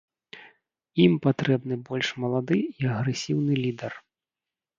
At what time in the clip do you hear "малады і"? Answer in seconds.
2.25-2.83